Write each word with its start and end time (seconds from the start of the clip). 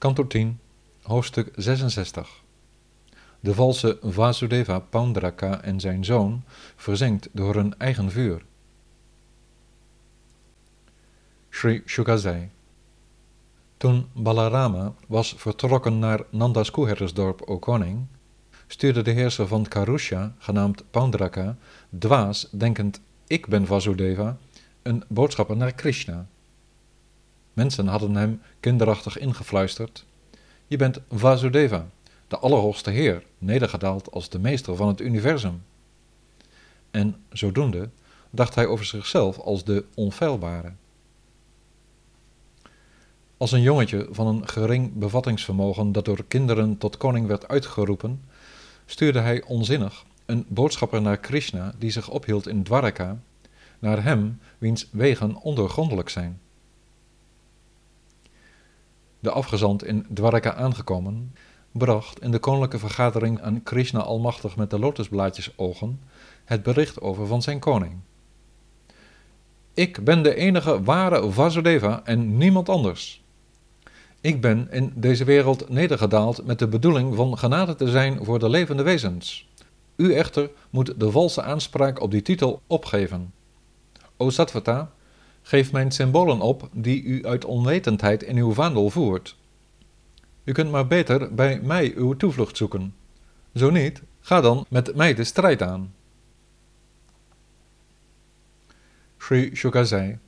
Kanto 0.00 0.26
10, 0.26 0.60
hoofdstuk 1.02 1.52
66. 1.56 2.42
De 3.40 3.54
valse 3.54 3.98
Vasudeva 4.02 4.78
Paundraka 4.78 5.62
en 5.62 5.80
zijn 5.80 6.04
zoon 6.04 6.42
verzenkt 6.76 7.28
door 7.32 7.54
hun 7.54 7.78
eigen 7.78 8.10
vuur. 8.10 8.42
Sri 11.50 11.82
Shukazai. 11.86 12.50
Toen 13.76 14.06
Balarama 14.12 14.94
was 15.06 15.34
vertrokken 15.36 15.98
naar 15.98 16.20
Nanda's 16.30 16.70
koeherdersdorp, 16.70 17.42
o 17.42 17.58
koning, 17.58 18.06
stuurde 18.66 19.02
de 19.02 19.10
heerser 19.10 19.46
van 19.46 19.68
Karusha, 19.68 20.34
genaamd 20.38 20.84
Paundraka, 20.90 21.56
dwaas, 21.98 22.48
denkend, 22.50 23.00
ik 23.26 23.46
ben 23.46 23.66
Vasudeva, 23.66 24.36
een 24.82 25.04
boodschapper 25.08 25.56
naar 25.56 25.72
Krishna. 25.72 26.26
Mensen 27.52 27.86
hadden 27.86 28.14
hem 28.14 28.42
kinderachtig 28.60 29.18
ingefluisterd, 29.18 30.04
je 30.66 30.76
bent 30.76 31.00
Vasudeva, 31.10 31.86
de 32.28 32.38
Allerhoogste 32.38 32.90
Heer, 32.90 33.22
nedergedaald 33.38 34.10
als 34.12 34.28
de 34.28 34.38
meester 34.38 34.76
van 34.76 34.88
het 34.88 35.00
universum. 35.00 35.62
En 36.90 37.16
zodoende 37.32 37.88
dacht 38.30 38.54
hij 38.54 38.66
over 38.66 38.84
zichzelf 38.84 39.38
als 39.38 39.64
de 39.64 39.84
onfeilbare. 39.94 40.72
Als 43.36 43.52
een 43.52 43.62
jongetje 43.62 44.08
van 44.10 44.26
een 44.26 44.48
gering 44.48 44.94
bevattingsvermogen 44.94 45.92
dat 45.92 46.04
door 46.04 46.24
kinderen 46.28 46.78
tot 46.78 46.96
koning 46.96 47.26
werd 47.26 47.48
uitgeroepen, 47.48 48.22
stuurde 48.86 49.20
hij 49.20 49.42
onzinnig 49.42 50.04
een 50.26 50.44
boodschapper 50.48 51.02
naar 51.02 51.18
Krishna 51.18 51.74
die 51.78 51.90
zich 51.90 52.08
ophield 52.08 52.48
in 52.48 52.62
Dwaraka, 52.62 53.18
naar 53.78 54.02
hem 54.02 54.40
wiens 54.58 54.88
wegen 54.90 55.36
ondoorgrondelijk 55.36 56.08
zijn. 56.08 56.40
De 59.20 59.30
afgezant 59.30 59.84
in 59.84 60.06
Dwaraka 60.12 60.54
aangekomen, 60.54 61.34
bracht 61.72 62.22
in 62.22 62.30
de 62.30 62.38
koninklijke 62.38 62.78
vergadering 62.78 63.40
aan 63.40 63.62
Krishna 63.62 64.00
Almachtig 64.00 64.56
met 64.56 64.70
de 64.70 64.78
lotusblaadjes 64.78 65.52
ogen 65.56 66.00
het 66.44 66.62
bericht 66.62 67.00
over 67.00 67.26
van 67.26 67.42
zijn 67.42 67.58
koning. 67.58 67.92
Ik 69.74 70.04
ben 70.04 70.22
de 70.22 70.34
enige 70.34 70.82
ware 70.82 71.30
Vasudeva 71.30 72.00
en 72.04 72.36
niemand 72.36 72.68
anders. 72.68 73.22
Ik 74.20 74.40
ben 74.40 74.68
in 74.70 74.92
deze 74.94 75.24
wereld 75.24 75.68
nedergedaald 75.68 76.46
met 76.46 76.58
de 76.58 76.68
bedoeling 76.68 77.14
van 77.14 77.38
genade 77.38 77.74
te 77.74 77.88
zijn 77.88 78.24
voor 78.24 78.38
de 78.38 78.48
levende 78.48 78.82
wezens. 78.82 79.48
U 79.96 80.14
echter 80.14 80.50
moet 80.70 81.00
de 81.00 81.10
valse 81.10 81.42
aanspraak 81.42 82.00
op 82.00 82.10
die 82.10 82.22
titel 82.22 82.60
opgeven. 82.66 83.32
O 84.16 84.30
Satvata, 84.30 84.90
geef 85.50 85.72
mijn 85.72 85.90
symbolen 85.90 86.40
op 86.40 86.68
die 86.72 87.02
u 87.02 87.26
uit 87.26 87.44
onwetendheid 87.44 88.22
in 88.22 88.36
uw 88.36 88.52
vaandel 88.52 88.90
voert. 88.90 89.36
U 90.44 90.52
kunt 90.52 90.70
maar 90.70 90.86
beter 90.86 91.34
bij 91.34 91.60
mij 91.60 91.92
uw 91.96 92.16
toevlucht 92.16 92.56
zoeken. 92.56 92.94
Zo 93.54 93.70
niet, 93.70 94.02
ga 94.20 94.40
dan 94.40 94.66
met 94.68 94.94
mij 94.96 95.14
de 95.14 95.24
strijd 95.24 95.62
aan. 95.62 95.94
Sri 99.18 99.54
Shukazai 99.54 100.18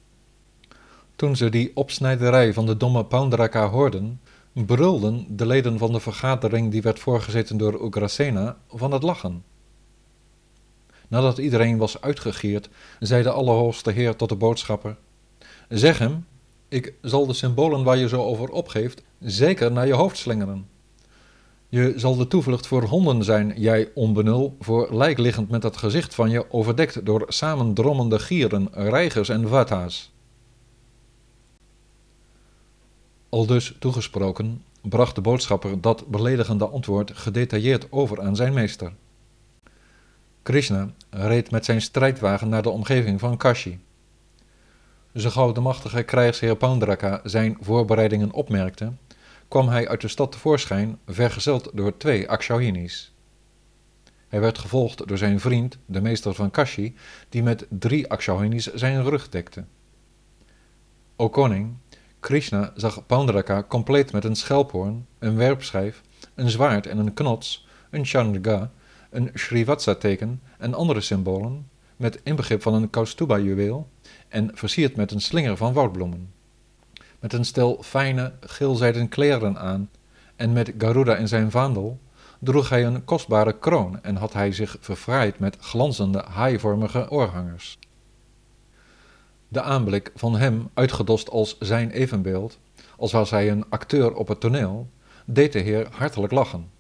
toen 1.17 1.37
ze 1.37 1.49
die 1.49 1.71
opsnijderij 1.75 2.53
van 2.53 2.67
de 2.67 2.77
domme 2.77 3.05
Paundraka 3.05 3.69
hoorden, 3.69 4.21
brulden 4.53 5.37
de 5.37 5.47
leden 5.47 5.79
van 5.79 5.93
de 5.93 6.01
vergadering 6.01 6.71
die 6.71 6.83
werd 6.83 6.99
voorgezeten 6.99 7.57
door 7.57 7.87
Ugrasena 7.87 8.57
van 8.69 8.93
het 8.93 9.03
lachen. 9.03 9.45
Nadat 11.09 11.39
iedereen 11.39 11.79
was 11.79 12.01
uitgegierd, 12.01 12.69
zei 13.01 13.23
de 13.23 13.31
Allerhoogste 13.31 13.91
Heer 13.91 14.17
tot 14.17 14.29
de 14.29 14.37
boodschapper: 14.37 14.97
Zeg 15.73 15.99
hem, 15.99 16.27
ik 16.69 16.95
zal 17.03 17.27
de 17.27 17.33
symbolen 17.33 17.85
waar 17.85 17.97
je 17.97 18.09
zo 18.09 18.23
over 18.23 18.49
opgeeft 18.49 19.03
zeker 19.19 19.73
naar 19.73 19.87
je 19.87 19.93
hoofd 19.93 20.17
slingeren. 20.17 20.69
Je 21.69 21.93
zal 21.97 22.17
de 22.17 22.27
toevlucht 22.27 22.67
voor 22.67 22.83
honden 22.83 23.25
zijn, 23.25 23.53
jij 23.57 23.91
onbenul, 23.95 24.57
voor 24.61 24.95
lijk 24.95 25.19
liggend 25.19 25.51
met 25.51 25.63
het 25.63 25.77
gezicht 25.77 26.15
van 26.15 26.31
je 26.31 26.53
overdekt 26.53 27.07
door 27.07 27.25
samendrommende 27.29 28.19
gieren, 28.19 28.69
reigers 28.73 29.29
en 29.29 29.49
vata's. 29.49 30.13
Aldus 33.29 33.77
toegesproken, 33.79 34.63
bracht 34.83 35.15
de 35.15 35.21
boodschapper 35.21 35.81
dat 35.81 36.07
beledigende 36.07 36.69
antwoord 36.69 37.11
gedetailleerd 37.15 37.87
over 37.93 38.21
aan 38.21 38.37
zijn 38.37 38.53
meester. 38.53 38.93
Krishna 40.43 40.91
reed 41.11 41.51
met 41.51 41.65
zijn 41.65 41.81
strijdwagen 41.81 42.49
naar 42.49 42.63
de 42.63 42.71
omgeving 42.71 43.21
van 43.21 43.37
Kashi. 43.37 43.81
Zo 45.15 45.53
de 45.53 45.61
machtige 45.61 46.03
krijgsheer 46.03 46.57
Pandraka 46.57 47.21
zijn 47.25 47.57
voorbereidingen 47.61 48.33
opmerkte, 48.33 48.93
kwam 49.49 49.69
hij 49.69 49.89
uit 49.89 50.01
de 50.01 50.09
stad 50.09 50.33
tevoorschijn, 50.33 50.99
vergezeld 51.07 51.71
door 51.73 51.97
twee 51.97 52.29
Akshahinis. 52.29 53.15
Hij 54.29 54.41
werd 54.41 54.59
gevolgd 54.59 55.09
door 55.09 55.19
zijn 55.19 55.41
vriend, 55.41 55.79
de 55.87 56.01
meester 56.01 56.35
van 56.35 56.51
Kashi, 56.51 56.97
die 57.29 57.43
met 57.43 57.67
drie 57.69 58.11
Akshahinis 58.11 58.73
zijn 58.75 59.03
rug 59.03 59.29
dekte. 59.29 59.65
O 61.17 61.29
koning, 61.29 61.77
Krishna 62.21 62.73
zag 62.77 63.07
Paundraka 63.07 63.65
compleet 63.69 64.13
met 64.13 64.25
een 64.25 64.37
schelphoorn, 64.37 65.07
een 65.19 65.37
werpschijf, 65.37 66.03
een 66.35 66.51
zwaard 66.51 66.87
en 66.87 66.99
een 66.99 67.15
knots, 67.15 67.67
een 67.91 68.05
chandga, 68.05 68.71
een 69.11 69.31
Srivatsa-teken 69.35 70.43
en 70.59 70.75
andere 70.75 71.01
symbolen, 71.01 71.71
met 71.97 72.21
inbegrip 72.23 72.63
van 72.63 72.75
een 72.75 72.91
Kaustuba-juweel 72.91 73.89
en 74.33 74.51
versierd 74.55 74.97
met 74.97 75.11
een 75.11 75.21
slinger 75.21 75.57
van 75.57 75.73
woudbloemen. 75.73 76.33
Met 77.21 77.33
een 77.33 77.45
stel 77.45 77.83
fijne, 77.83 78.33
geelzijden 78.41 79.09
kleren 79.09 79.59
aan 79.59 79.91
en 80.37 80.53
met 80.53 80.73
Garuda 80.79 81.17
in 81.17 81.29
zijn 81.29 81.51
vaandel, 81.51 82.01
droeg 82.39 82.69
hij 82.69 82.85
een 82.85 83.05
kostbare 83.05 83.59
kroon 83.59 84.03
en 84.03 84.17
had 84.17 84.33
hij 84.33 84.53
zich 84.53 84.77
verfraaid 84.81 85.39
met 85.39 85.57
glanzende, 85.61 86.25
haaivormige 86.29 87.11
oorhangers. 87.11 87.79
De 89.49 89.63
aanblik 89.63 90.11
van 90.15 90.37
hem, 90.37 90.69
uitgedost 90.75 91.31
als 91.31 91.59
zijn 91.59 91.91
evenbeeld, 91.91 92.59
als 92.97 93.13
was 93.13 93.31
hij 93.31 93.51
een 93.51 93.65
acteur 93.69 94.15
op 94.15 94.29
het 94.29 94.41
toneel, 94.41 94.89
deed 95.25 95.53
de 95.53 95.59
heer 95.59 95.89
hartelijk 95.91 96.33
lachen. 96.33 96.71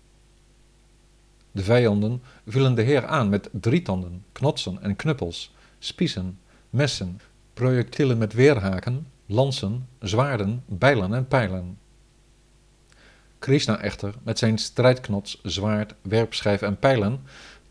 De 1.53 1.63
vijanden 1.63 2.23
vielen 2.47 2.75
de 2.75 2.83
heer 2.83 3.07
aan 3.07 3.29
met 3.29 3.49
drietanden, 3.53 4.25
knotsen 4.33 4.83
en 4.83 4.97
knuppels, 4.97 5.55
spiezen, 5.79 6.39
messen, 6.71 7.21
projectielen 7.55 8.19
met 8.19 8.33
weerhaken, 8.33 9.07
lansen, 9.27 9.89
zwaarden, 10.01 10.63
bijlen 10.67 11.15
en 11.15 11.29
pijlen. 11.29 11.79
Krishna 13.39 13.81
echter, 13.81 14.15
met 14.23 14.39
zijn 14.39 14.59
strijdknots, 14.59 15.41
zwaard, 15.43 15.95
werpschijf 16.03 16.63
en 16.63 16.79
pijlen, 16.79 17.21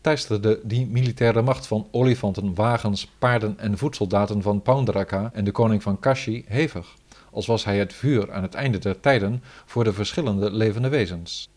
teisterde 0.00 0.60
die 0.64 0.86
militaire 0.86 1.42
macht 1.42 1.66
van 1.66 1.88
olifanten, 1.90 2.54
wagens, 2.54 3.06
paarden 3.18 3.58
en 3.58 3.78
voedsoldaten 3.78 4.42
van 4.42 4.62
Paundraka 4.62 5.30
en 5.32 5.44
de 5.44 5.50
koning 5.50 5.82
van 5.82 5.98
Kashi 5.98 6.44
hevig, 6.46 6.94
als 7.30 7.46
was 7.46 7.64
hij 7.64 7.78
het 7.78 7.92
vuur 7.92 8.32
aan 8.32 8.42
het 8.42 8.54
einde 8.54 8.78
der 8.78 9.00
tijden 9.00 9.42
voor 9.66 9.84
de 9.84 9.92
verschillende 9.92 10.50
levende 10.50 10.88
wezens. 10.88 11.48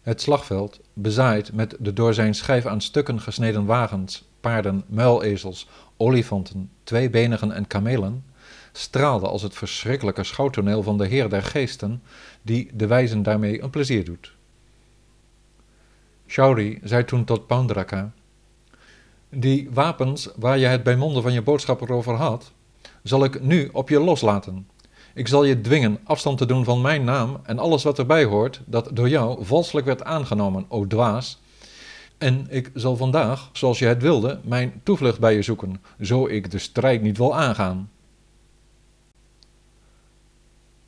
Het 0.00 0.20
slagveld, 0.20 0.80
bezaaid 0.92 1.52
met 1.52 1.76
de 1.78 1.92
door 1.92 2.14
zijn 2.14 2.34
schijf 2.34 2.66
aan 2.66 2.80
stukken 2.80 3.20
gesneden 3.20 3.64
wagens, 3.64 4.27
paarden, 4.48 4.84
muilezels, 4.86 5.68
olifanten, 5.96 6.70
tweebenigen 6.84 7.52
en 7.52 7.66
kamelen, 7.66 8.24
straalde 8.72 9.28
als 9.28 9.42
het 9.42 9.54
verschrikkelijke 9.54 10.24
schouwtoneel 10.24 10.82
van 10.82 10.98
de 10.98 11.06
Heer 11.06 11.28
der 11.28 11.42
Geesten, 11.42 12.02
die 12.42 12.70
de 12.74 12.86
wijzen 12.86 13.22
daarmee 13.22 13.62
een 13.62 13.70
plezier 13.70 14.04
doet. 14.04 14.32
Shauri 16.26 16.78
zei 16.82 17.04
toen 17.04 17.24
tot 17.24 17.46
Paundraka: 17.46 18.12
Die 19.30 19.68
wapens 19.70 20.28
waar 20.36 20.58
je 20.58 20.66
het 20.66 20.82
bij 20.82 20.96
monden 20.96 21.22
van 21.22 21.32
je 21.32 21.42
boodschapper 21.42 21.92
over 21.92 22.14
had, 22.14 22.52
zal 23.02 23.24
ik 23.24 23.42
nu 23.42 23.68
op 23.72 23.88
je 23.88 24.00
loslaten. 24.00 24.68
Ik 25.14 25.28
zal 25.28 25.44
je 25.44 25.60
dwingen 25.60 25.98
afstand 26.04 26.38
te 26.38 26.46
doen 26.46 26.64
van 26.64 26.80
mijn 26.80 27.04
naam 27.04 27.40
en 27.42 27.58
alles 27.58 27.82
wat 27.82 27.98
erbij 27.98 28.24
hoort, 28.24 28.60
dat 28.66 28.90
door 28.92 29.08
jou 29.08 29.44
valselijk 29.44 29.86
werd 29.86 30.04
aangenomen, 30.04 30.64
o 30.68 30.86
dwaas. 30.86 31.38
En 32.18 32.46
ik 32.50 32.70
zal 32.74 32.96
vandaag, 32.96 33.50
zoals 33.52 33.78
je 33.78 33.86
het 33.86 34.02
wilde, 34.02 34.40
mijn 34.42 34.80
toevlucht 34.82 35.20
bij 35.20 35.34
je 35.34 35.42
zoeken, 35.42 35.82
zo 36.00 36.26
ik 36.26 36.50
de 36.50 36.58
strijd 36.58 37.02
niet 37.02 37.18
wil 37.18 37.36
aangaan. 37.36 37.90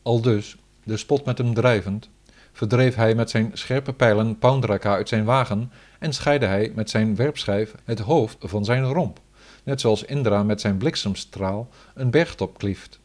Aldus, 0.03 0.57
de 0.85 0.97
spot 0.97 1.25
met 1.25 1.39
hem 1.39 1.55
drijvend, 1.55 2.11
verdreef 2.53 2.95
hij 2.95 3.15
met 3.15 3.31
zijn 3.31 3.51
scherpe 3.53 3.93
pijlen 3.93 4.39
Paundraka 4.39 4.95
uit 4.95 5.09
zijn 5.09 5.25
wagen 5.25 5.73
en 5.99 6.13
scheidde 6.13 6.47
hij 6.47 6.73
met 6.75 6.91
zijn 6.91 7.17
werpschijf 7.17 7.75
het 7.85 7.99
hoofd 7.99 8.37
van 8.41 8.65
zijn 8.65 8.85
romp, 8.85 9.21
net 9.65 9.81
zoals 9.81 10.05
Indra 10.05 10.43
met 10.43 10.61
zijn 10.61 10.77
bliksemstraal 10.77 11.69
een 11.95 12.11
bergtop 12.11 12.59
klieft. 12.59 13.01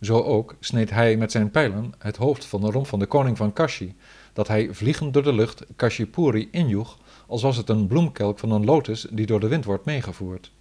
Zo 0.00 0.22
ook 0.22 0.54
sneed 0.60 0.90
hij 0.90 1.16
met 1.16 1.32
zijn 1.32 1.50
pijlen 1.50 1.92
het 1.98 2.16
hoofd 2.16 2.44
van 2.44 2.60
de 2.60 2.70
romp 2.70 2.86
van 2.86 2.98
de 2.98 3.06
koning 3.06 3.36
van 3.36 3.52
Kashi, 3.52 3.96
dat 4.40 4.48
hij 4.48 4.68
vliegend 4.74 5.14
door 5.14 5.22
de 5.22 5.32
lucht 5.32 5.64
Kashipuri 5.76 6.48
injoeg, 6.50 6.98
als 7.26 7.42
was 7.42 7.56
het 7.56 7.68
een 7.68 7.86
bloemkelk 7.86 8.38
van 8.38 8.50
een 8.50 8.64
lotus 8.64 9.06
die 9.10 9.26
door 9.26 9.40
de 9.40 9.48
wind 9.48 9.64
wordt 9.64 9.84
meegevoerd. 9.84 10.52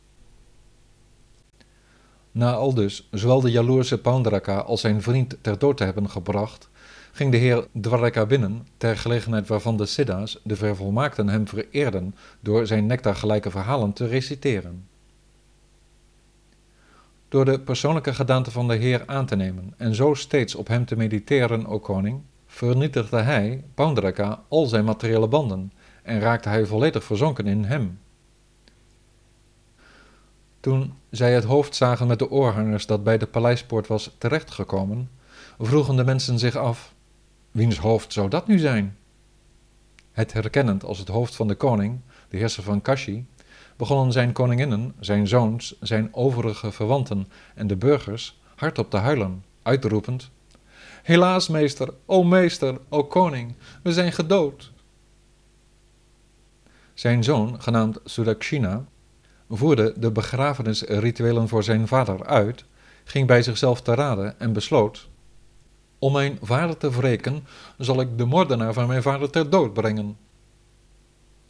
Na 2.31 2.53
al 2.53 2.73
dus 2.73 3.07
zowel 3.11 3.41
de 3.41 3.51
jaloerse 3.51 4.01
Paundraka 4.01 4.57
als 4.57 4.81
zijn 4.81 5.01
vriend 5.01 5.37
ter 5.41 5.59
dood 5.59 5.77
te 5.77 5.83
hebben 5.83 6.09
gebracht, 6.09 6.69
ging 7.11 7.31
de 7.31 7.37
heer 7.37 7.67
Dwaraka 7.81 8.25
binnen, 8.25 8.67
ter 8.77 8.97
gelegenheid 8.97 9.47
waarvan 9.47 9.77
de 9.77 9.85
Siddha's, 9.85 10.39
de 10.43 10.55
vervolmaakten, 10.55 11.29
hem 11.29 11.47
vereerden 11.47 12.15
door 12.39 12.67
zijn 12.67 12.85
nectargelijke 12.85 13.51
verhalen 13.51 13.93
te 13.93 14.07
reciteren. 14.07 14.87
Door 17.29 17.45
de 17.45 17.59
persoonlijke 17.59 18.13
gedaante 18.13 18.51
van 18.51 18.67
de 18.67 18.75
Heer 18.75 19.03
aan 19.05 19.25
te 19.25 19.35
nemen 19.35 19.73
en 19.77 19.95
zo 19.95 20.13
steeds 20.13 20.55
op 20.55 20.67
hem 20.67 20.85
te 20.85 20.95
mediteren, 20.95 21.65
o 21.65 21.79
koning, 21.79 22.21
vernietigde 22.59 23.17
hij, 23.17 23.63
Paundraka, 23.73 24.43
al 24.47 24.65
zijn 24.65 24.85
materiële 24.85 25.27
banden 25.27 25.71
en 26.03 26.19
raakte 26.19 26.49
hij 26.49 26.65
volledig 26.65 27.03
verzonken 27.03 27.47
in 27.47 27.63
hem. 27.63 27.99
Toen 30.59 30.93
zij 31.09 31.33
het 31.33 31.43
hoofd 31.43 31.75
zagen 31.75 32.07
met 32.07 32.19
de 32.19 32.29
oorhangers 32.29 32.85
dat 32.85 33.03
bij 33.03 33.17
de 33.17 33.25
paleispoort 33.25 33.87
was 33.87 34.15
terechtgekomen, 34.17 35.09
vroegen 35.59 35.95
de 35.95 36.03
mensen 36.03 36.39
zich 36.39 36.55
af: 36.55 36.93
wiens 37.51 37.77
hoofd 37.77 38.13
zou 38.13 38.29
dat 38.29 38.47
nu 38.47 38.57
zijn? 38.57 38.97
Het 40.11 40.33
herkennend 40.33 40.83
als 40.83 40.99
het 40.99 41.07
hoofd 41.07 41.35
van 41.35 41.47
de 41.47 41.55
koning, 41.55 41.99
de 42.29 42.37
heerser 42.37 42.63
van 42.63 42.81
Kashi, 42.81 43.25
begonnen 43.75 44.11
zijn 44.11 44.31
koninginnen, 44.31 44.95
zijn 44.99 45.27
zoons, 45.27 45.75
zijn 45.79 46.09
overige 46.11 46.71
verwanten 46.71 47.27
en 47.55 47.67
de 47.67 47.75
burgers 47.75 48.39
hardop 48.55 48.89
te 48.89 48.97
huilen, 48.97 49.43
uitroepend: 49.61 50.31
Helaas, 51.09 51.47
meester, 51.47 51.93
o 52.05 52.23
meester, 52.23 52.77
o 52.89 53.03
koning, 53.03 53.55
we 53.83 53.93
zijn 53.93 54.11
gedood. 54.11 54.71
Zijn 56.93 57.23
zoon, 57.23 57.61
genaamd 57.61 57.99
Sudakshina, 58.05 58.85
voerde 59.49 59.93
de 59.97 60.11
begrafenisrituelen 60.11 61.47
voor 61.47 61.63
zijn 61.63 61.87
vader 61.87 62.25
uit, 62.25 62.65
ging 63.03 63.27
bij 63.27 63.41
zichzelf 63.41 63.81
te 63.81 63.93
raden 63.93 64.39
en 64.39 64.53
besloot: 64.53 65.07
Om 65.99 66.13
mijn 66.13 66.37
vader 66.41 66.77
te 66.77 66.91
wreken, 66.91 67.47
zal 67.77 68.01
ik 68.01 68.17
de 68.17 68.25
moordenaar 68.25 68.73
van 68.73 68.87
mijn 68.87 69.01
vader 69.01 69.29
ter 69.29 69.49
dood 69.49 69.73
brengen. 69.73 70.17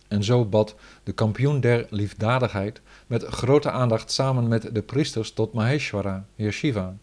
En 0.07 0.23
zo 0.23 0.45
bad 0.45 0.75
de 1.03 1.11
kampioen 1.11 1.59
der 1.59 1.88
liefdadigheid 1.89 2.81
met 3.07 3.23
grote 3.23 3.71
aandacht 3.71 4.11
samen 4.11 4.47
met 4.47 4.75
de 4.75 4.81
priesters 4.81 5.31
tot 5.31 5.53
Maheshwara, 5.53 6.25
heer 6.35 6.51
Shiva. 6.51 6.95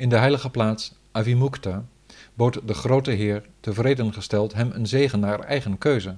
In 0.00 0.08
de 0.08 0.16
heilige 0.16 0.50
plaats 0.50 0.94
Avimukta 1.12 1.84
bood 2.34 2.60
de 2.64 2.74
grote 2.74 3.10
heer, 3.10 3.48
tevreden 3.60 4.12
gesteld, 4.12 4.52
hem 4.52 4.70
een 4.72 4.86
zegen 4.86 5.20
naar 5.20 5.40
eigen 5.40 5.78
keuze. 5.78 6.16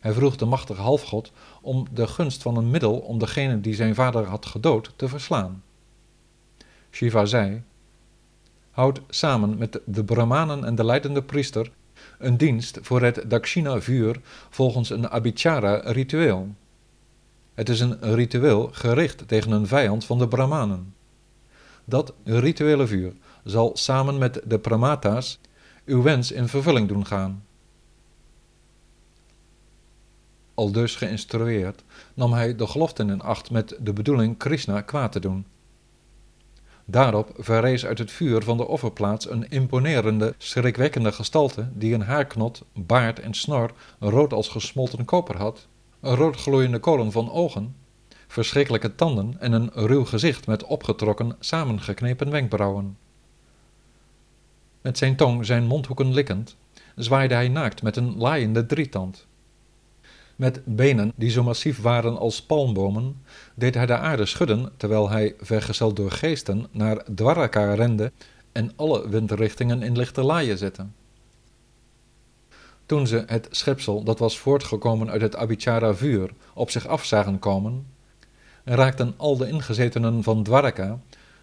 Hij 0.00 0.12
vroeg 0.12 0.36
de 0.36 0.44
machtige 0.44 0.80
halfgod 0.80 1.32
om 1.60 1.86
de 1.92 2.06
gunst 2.06 2.42
van 2.42 2.56
een 2.56 2.70
middel 2.70 2.98
om 2.98 3.18
degene 3.18 3.60
die 3.60 3.74
zijn 3.74 3.94
vader 3.94 4.24
had 4.24 4.46
gedood 4.46 4.92
te 4.96 5.08
verslaan. 5.08 5.62
Shiva 6.90 7.24
zei: 7.24 7.62
Houd 8.70 9.00
samen 9.08 9.58
met 9.58 9.80
de 9.84 10.04
Brahmanen 10.04 10.64
en 10.64 10.74
de 10.74 10.84
leidende 10.84 11.22
priester 11.22 11.70
een 12.18 12.36
dienst 12.36 12.78
voor 12.82 13.02
het 13.02 13.30
Dakshina-vuur 13.30 14.20
volgens 14.50 14.90
een 14.90 15.10
Abhichara-ritueel. 15.10 16.48
Het 17.54 17.68
is 17.68 17.80
een 17.80 18.14
ritueel 18.14 18.68
gericht 18.72 19.28
tegen 19.28 19.50
een 19.50 19.66
vijand 19.66 20.04
van 20.04 20.18
de 20.18 20.28
Brahmanen. 20.28 20.94
Dat 21.84 22.12
rituele 22.24 22.86
vuur 22.86 23.12
zal 23.44 23.70
samen 23.74 24.18
met 24.18 24.40
de 24.44 24.58
Pramata's 24.58 25.40
uw 25.84 26.02
wens 26.02 26.32
in 26.32 26.48
vervulling 26.48 26.88
doen 26.88 27.06
gaan. 27.06 27.44
Al 30.54 30.72
dus 30.72 30.96
geïnstrueerd, 30.96 31.82
nam 32.14 32.32
hij 32.32 32.56
de 32.56 32.66
geloften 32.66 33.10
in 33.10 33.20
acht 33.20 33.50
met 33.50 33.76
de 33.80 33.92
bedoeling 33.92 34.38
Krishna 34.38 34.80
kwaad 34.80 35.12
te 35.12 35.20
doen. 35.20 35.46
Daarop 36.84 37.30
verrees 37.38 37.86
uit 37.86 37.98
het 37.98 38.10
vuur 38.10 38.42
van 38.42 38.56
de 38.56 38.66
offerplaats 38.66 39.30
een 39.30 39.50
imponerende, 39.50 40.34
schrikwekkende 40.38 41.12
gestalte 41.12 41.68
die 41.72 41.94
een 41.94 42.02
haarknot, 42.02 42.62
baard 42.74 43.18
en 43.20 43.34
snor 43.34 43.72
rood 43.98 44.32
als 44.32 44.48
gesmolten 44.48 45.04
koper 45.04 45.36
had, 45.36 45.66
een 46.00 46.14
roodgloeiende 46.14 46.78
kolen 46.78 47.12
van 47.12 47.30
ogen, 47.30 47.76
verschrikkelijke 48.32 48.94
tanden 48.94 49.36
en 49.40 49.52
een 49.52 49.70
ruw 49.74 50.04
gezicht 50.04 50.46
met 50.46 50.64
opgetrokken, 50.64 51.36
samengeknepen 51.40 52.30
wenkbrauwen. 52.30 52.96
Met 54.80 54.98
zijn 54.98 55.16
tong 55.16 55.46
zijn 55.46 55.64
mondhoeken 55.64 56.12
likkend, 56.12 56.56
zwaaide 56.96 57.34
hij 57.34 57.48
naakt 57.48 57.82
met 57.82 57.96
een 57.96 58.16
laaiende 58.16 58.66
drietand. 58.66 59.26
Met 60.36 60.60
benen 60.64 61.12
die 61.14 61.30
zo 61.30 61.42
massief 61.42 61.80
waren 61.80 62.18
als 62.18 62.42
palmbomen, 62.42 63.22
deed 63.54 63.74
hij 63.74 63.86
de 63.86 63.96
aarde 63.96 64.26
schudden 64.26 64.72
terwijl 64.76 65.10
hij, 65.10 65.34
vergezeld 65.40 65.96
door 65.96 66.10
geesten, 66.10 66.66
naar 66.70 67.04
Dwaraka 67.14 67.74
rende 67.74 68.12
en 68.52 68.72
alle 68.76 69.08
windrichtingen 69.08 69.82
in 69.82 69.96
lichte 69.96 70.22
laaien 70.22 70.58
zette. 70.58 70.86
Toen 72.86 73.06
ze 73.06 73.24
het 73.26 73.48
schepsel 73.50 74.02
dat 74.02 74.18
was 74.18 74.38
voortgekomen 74.38 75.10
uit 75.10 75.20
het 75.20 75.36
Abhichara 75.36 75.94
vuur 75.94 76.30
op 76.54 76.70
zich 76.70 76.86
af 76.86 77.04
zagen 77.04 77.38
komen, 77.38 77.86
raakten 78.64 79.14
al 79.16 79.36
de 79.36 79.48
ingezetenen 79.48 80.22
van 80.22 80.42
Dwaraka, 80.42 80.98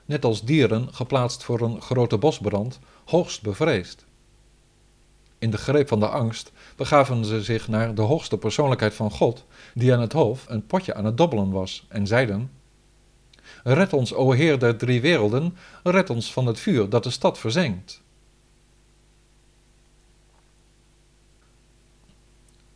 net 0.05 0.25
als 0.25 0.43
dieren 0.43 0.93
geplaatst 0.93 1.43
voor 1.43 1.61
een 1.61 1.81
grote 1.81 2.17
bosbrand, 2.17 2.79
hoogst 3.05 3.41
bevreesd. 3.41 4.05
In 5.39 5.51
de 5.51 5.57
greep 5.57 5.87
van 5.87 5.99
de 5.99 6.07
angst 6.07 6.51
begaven 6.75 7.25
ze 7.25 7.43
zich 7.43 7.67
naar 7.67 7.95
de 7.95 8.01
hoogste 8.01 8.37
persoonlijkheid 8.37 8.93
van 8.93 9.11
God, 9.11 9.45
die 9.73 9.93
aan 9.93 10.01
het 10.01 10.13
hoofd 10.13 10.49
een 10.49 10.65
potje 10.65 10.93
aan 10.93 11.05
het 11.05 11.17
dobbelen 11.17 11.51
was, 11.51 11.85
en 11.87 12.07
zeiden: 12.07 12.51
Red 13.63 13.93
ons, 13.93 14.13
o 14.13 14.31
Heer 14.31 14.59
der 14.59 14.77
drie 14.77 15.01
werelden, 15.01 15.57
red 15.83 16.09
ons 16.09 16.33
van 16.33 16.45
het 16.45 16.59
vuur 16.59 16.89
dat 16.89 17.03
de 17.03 17.09
stad 17.09 17.37
verzengt. 17.37 18.01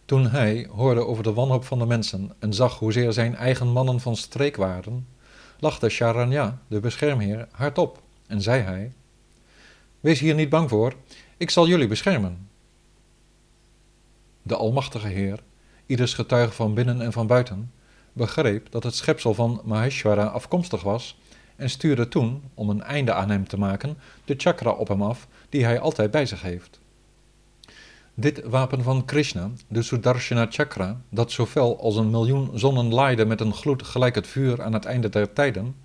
Toen 0.05 0.27
hij 0.27 0.67
hoorde 0.71 1.05
over 1.05 1.23
de 1.23 1.33
wanhoop 1.33 1.65
van 1.65 1.79
de 1.79 1.85
mensen 1.85 2.31
en 2.39 2.53
zag 2.53 2.79
hoezeer 2.79 3.13
zijn 3.13 3.35
eigen 3.35 3.67
mannen 3.67 3.99
van 3.99 4.15
streek 4.15 4.55
waren, 4.55 5.07
lachte 5.59 5.89
Charanya, 5.89 6.61
de 6.67 6.79
beschermheer, 6.79 7.47
hardop 7.51 8.01
en 8.27 8.41
zei 8.41 8.61
hij: 8.61 8.93
Wees 9.99 10.19
hier 10.19 10.35
niet 10.35 10.49
bang 10.49 10.69
voor, 10.69 10.93
ik 11.37 11.49
zal 11.49 11.67
jullie 11.67 11.87
beschermen 11.87 12.47
de 14.43 14.55
Almachtige 14.55 15.07
Heer, 15.07 15.39
ieders 15.85 16.13
getuige 16.13 16.53
van 16.53 16.73
binnen 16.73 17.01
en 17.01 17.11
van 17.11 17.27
buiten, 17.27 17.71
begreep 18.13 18.71
dat 18.71 18.83
het 18.83 18.95
schepsel 18.95 19.33
van 19.33 19.61
Maheshwara 19.63 20.25
afkomstig 20.25 20.81
was 20.81 21.17
en 21.55 21.69
stuurde 21.69 22.07
toen, 22.07 22.43
om 22.53 22.69
een 22.69 22.83
einde 22.83 23.13
aan 23.13 23.29
hem 23.29 23.47
te 23.47 23.57
maken, 23.57 23.97
de 24.25 24.33
chakra 24.37 24.71
op 24.71 24.87
hem 24.87 25.01
af 25.01 25.27
die 25.49 25.63
hij 25.63 25.79
altijd 25.79 26.11
bij 26.11 26.25
zich 26.25 26.41
heeft. 26.41 26.79
Dit 28.15 28.43
wapen 28.43 28.83
van 28.83 29.05
Krishna, 29.05 29.51
de 29.67 29.81
Sudarshana 29.81 30.47
chakra, 30.49 31.01
dat 31.09 31.31
zo 31.31 31.45
fel 31.45 31.79
als 31.79 31.95
een 31.95 32.09
miljoen 32.09 32.49
zonnen 32.53 32.93
laaide 32.93 33.25
met 33.25 33.41
een 33.41 33.53
gloed 33.53 33.83
gelijk 33.83 34.15
het 34.15 34.27
vuur 34.27 34.61
aan 34.61 34.73
het 34.73 34.85
einde 34.85 35.09
der 35.09 35.33
tijden, 35.33 35.75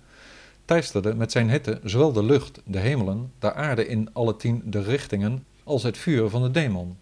teisterde 0.65 1.15
met 1.15 1.31
zijn 1.31 1.49
hitte 1.49 1.79
zowel 1.83 2.11
de 2.11 2.23
lucht, 2.23 2.61
de 2.65 2.79
hemelen, 2.79 3.31
de 3.39 3.53
aarde 3.53 3.87
in 3.87 4.09
alle 4.13 4.35
tien 4.35 4.61
de 4.65 4.81
richtingen, 4.81 5.45
als 5.63 5.83
het 5.83 5.97
vuur 5.97 6.29
van 6.29 6.41
de 6.41 6.51
demon 6.51 6.97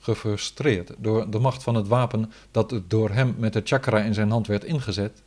gefrustreerd 0.00 0.94
door 0.98 1.30
de 1.30 1.38
macht 1.38 1.62
van 1.62 1.74
het 1.74 1.88
wapen 1.88 2.32
dat 2.50 2.80
door 2.88 3.10
hem 3.10 3.34
met 3.38 3.52
de 3.52 3.60
chakra 3.64 4.00
in 4.00 4.14
zijn 4.14 4.30
hand 4.30 4.46
werd 4.46 4.64
ingezet, 4.64 5.22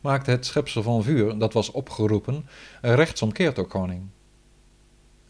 maakte 0.00 0.30
het 0.30 0.46
schepsel 0.46 0.82
van 0.82 1.02
vuur 1.02 1.38
dat 1.38 1.52
was 1.52 1.70
opgeroepen 1.70 2.46
rechtsomkeerd 2.80 3.56
door 3.56 3.66
koning. 3.66 4.02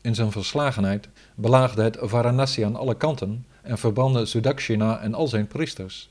In 0.05 0.15
zijn 0.15 0.33
verslagenheid 0.33 1.09
belaagde 1.35 1.83
het 1.83 1.97
Varanasi 2.01 2.63
aan 2.63 2.77
alle 2.77 2.97
kanten 2.97 3.47
en 3.63 3.79
verbrandde 3.79 4.27
Sudakshina 4.27 5.01
en 5.01 5.15
al 5.15 5.27
zijn 5.27 5.47
priesters. 5.47 6.11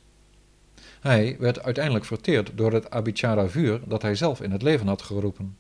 Hij 1.00 1.36
werd 1.40 1.64
uiteindelijk 1.64 2.06
verteerd 2.06 2.52
door 2.56 2.74
het 2.74 2.90
Abhichara 2.90 3.48
vuur 3.48 3.82
dat 3.86 4.02
hij 4.02 4.16
zelf 4.16 4.42
in 4.42 4.52
het 4.52 4.62
leven 4.62 4.88
had 4.88 5.02
geroepen. 5.02 5.58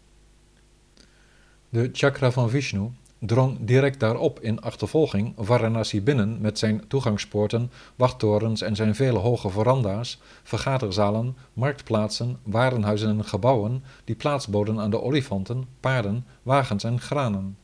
De 1.69 1.89
chakra 1.91 2.31
van 2.31 2.49
Vishnu 2.49 2.89
drong 3.19 3.57
direct 3.61 3.99
daarop 3.99 4.39
in 4.39 4.61
achtervolging 4.61 5.33
Varanasi 5.37 6.01
binnen 6.01 6.41
met 6.41 6.59
zijn 6.59 6.87
toegangspoorten, 6.87 7.71
wachttorens 7.95 8.61
en 8.61 8.75
zijn 8.75 8.95
vele 8.95 9.19
hoge 9.19 9.49
veranda's, 9.49 10.21
vergaderzalen, 10.43 11.37
marktplaatsen, 11.53 12.39
warenhuizen 12.43 13.09
en 13.09 13.25
gebouwen 13.25 13.83
die 14.03 14.15
plaats 14.15 14.47
boden 14.47 14.79
aan 14.79 14.91
de 14.91 15.01
olifanten, 15.01 15.67
paarden, 15.79 16.25
wagens 16.43 16.83
en 16.83 16.99
granen. 16.99 17.57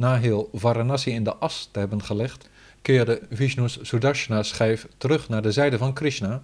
Na 0.00 0.16
heel 0.16 0.48
Varanasi 0.52 1.10
in 1.10 1.24
de 1.24 1.34
as 1.34 1.68
te 1.72 1.78
hebben 1.78 2.02
gelegd, 2.02 2.48
keerde 2.82 3.22
Vishnu's 3.30 3.78
Sudarshana 3.82 4.42
schijf 4.42 4.88
terug 4.96 5.28
naar 5.28 5.42
de 5.42 5.52
zijde 5.52 5.78
van 5.78 5.92
Krishna, 5.92 6.42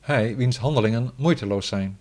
hij 0.00 0.36
wiens 0.36 0.56
handelingen 0.56 1.10
moeiteloos 1.16 1.66
zijn. 1.66 1.98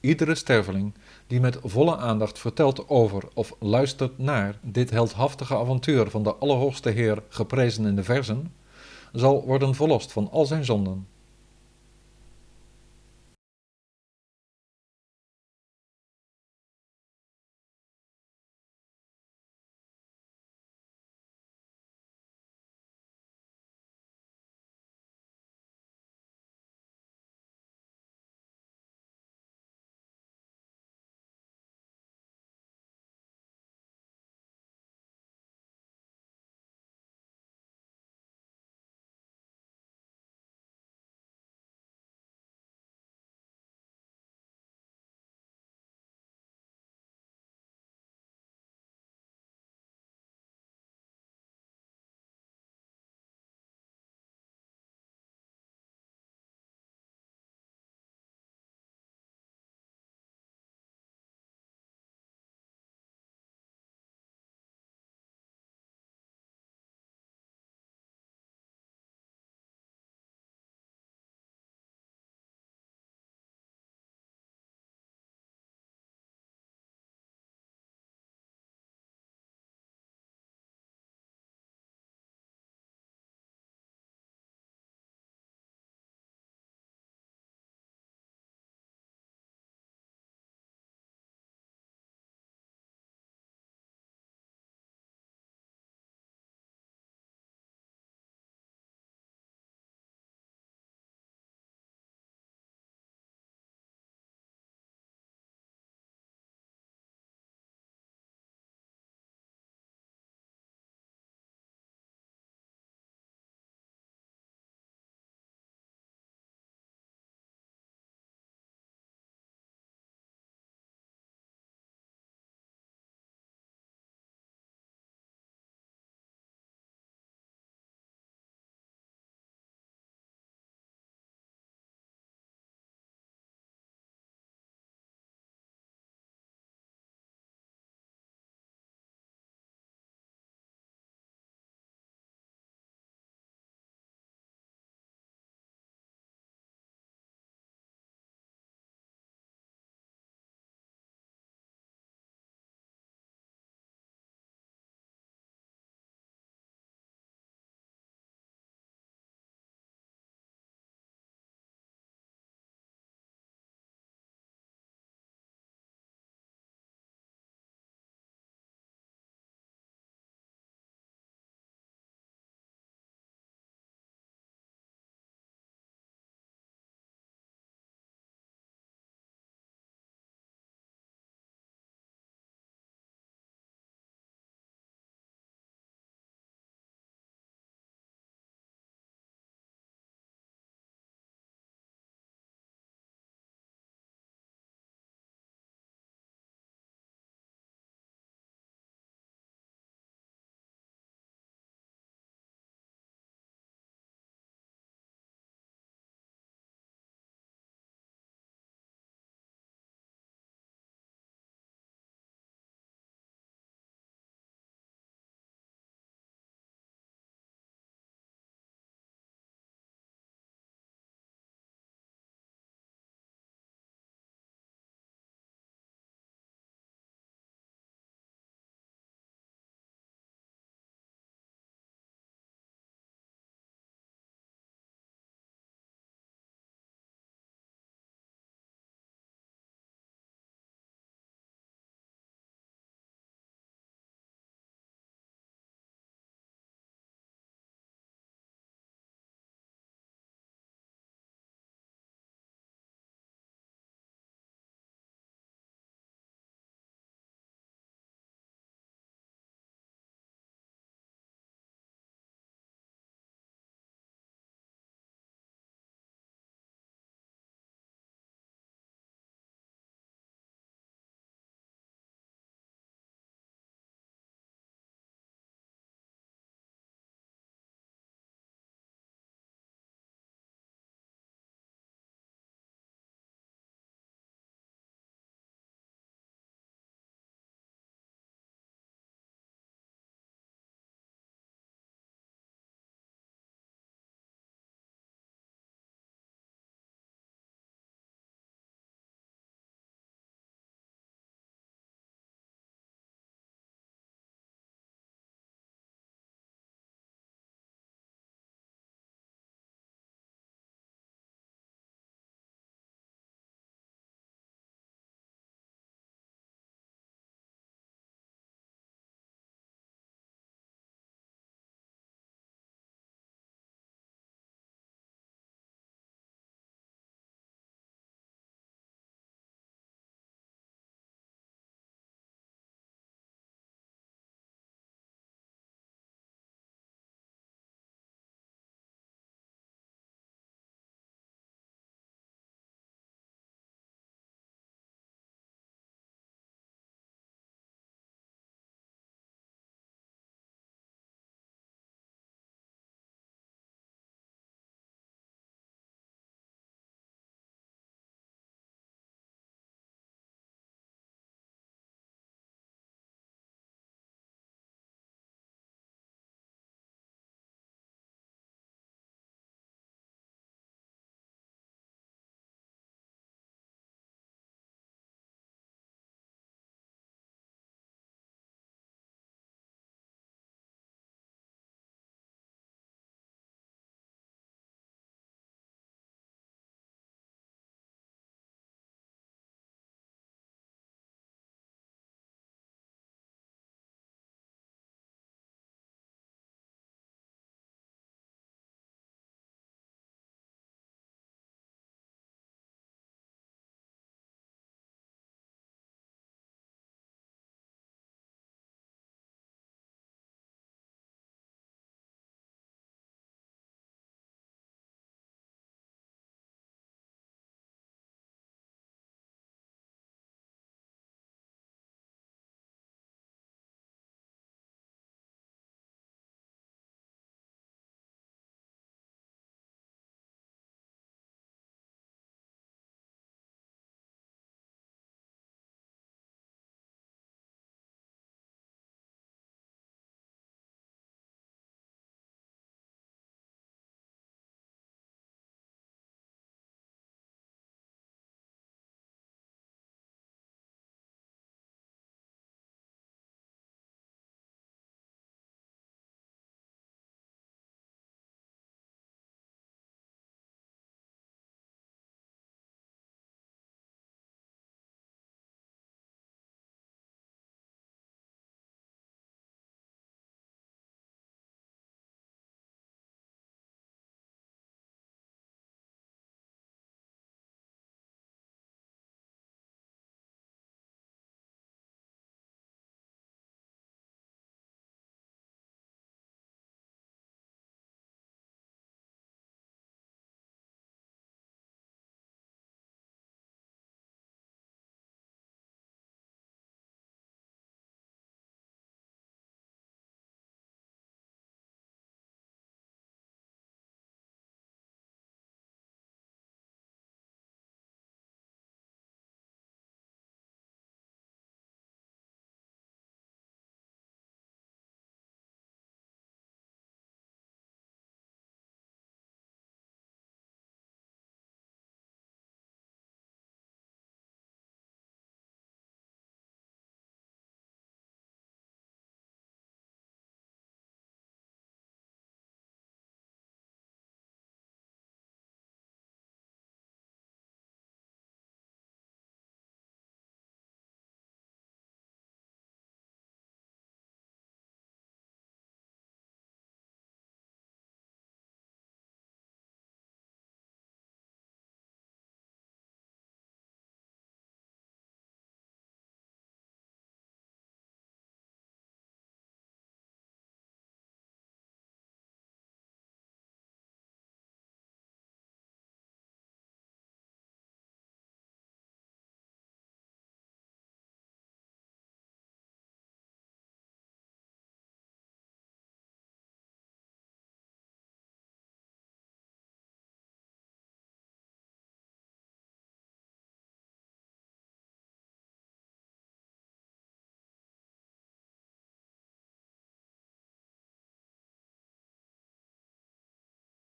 Iedere 0.00 0.34
sterveling 0.34 0.94
die 1.26 1.40
met 1.40 1.58
volle 1.62 1.96
aandacht 1.96 2.38
vertelt 2.38 2.88
over 2.88 3.22
of 3.34 3.54
luistert 3.60 4.18
naar 4.18 4.58
dit 4.62 4.90
heldhaftige 4.90 5.56
avontuur 5.56 6.10
van 6.10 6.22
de 6.22 6.34
Allerhoogste 6.34 6.90
Heer 6.90 7.22
geprezen 7.28 7.86
in 7.86 7.96
de 7.96 8.04
verzen, 8.04 8.54
zal 9.12 9.44
worden 9.44 9.74
verlost 9.74 10.12
van 10.12 10.30
al 10.30 10.44
zijn 10.44 10.64
zonden. 10.64 11.06